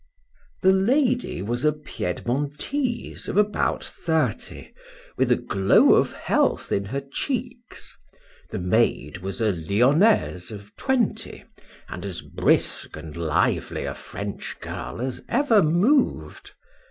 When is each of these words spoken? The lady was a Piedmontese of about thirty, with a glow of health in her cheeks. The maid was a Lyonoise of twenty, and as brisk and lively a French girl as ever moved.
The 0.63 0.71
lady 0.71 1.43
was 1.43 1.63
a 1.63 1.71
Piedmontese 1.71 3.27
of 3.27 3.37
about 3.37 3.83
thirty, 3.85 4.73
with 5.15 5.31
a 5.31 5.35
glow 5.35 5.93
of 5.93 6.13
health 6.13 6.71
in 6.71 6.85
her 6.85 7.01
cheeks. 7.01 7.95
The 8.49 8.57
maid 8.57 9.19
was 9.19 9.41
a 9.41 9.51
Lyonoise 9.53 10.49
of 10.49 10.75
twenty, 10.75 11.43
and 11.87 12.03
as 12.03 12.21
brisk 12.23 12.95
and 12.97 13.15
lively 13.15 13.85
a 13.85 13.93
French 13.93 14.57
girl 14.59 15.01
as 15.01 15.21
ever 15.29 15.61
moved. 15.61 16.53